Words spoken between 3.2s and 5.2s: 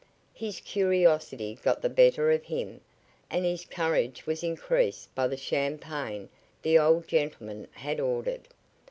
and his courage was increased